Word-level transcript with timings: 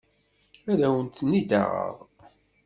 Ad 0.71 0.81
awen-ten-id-aɣeɣ. 0.87 1.95